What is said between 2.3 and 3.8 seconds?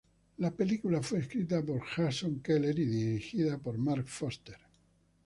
Keller y dirigida por